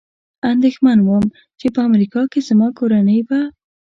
اندېښمن 0.51 0.97
ووم، 1.01 1.25
چې 1.59 1.67
په 1.73 1.79
امریکا 1.89 2.21
کې 2.31 2.39
زما 2.49 2.67
کورنۍ 2.79 3.19
به. 3.27 3.39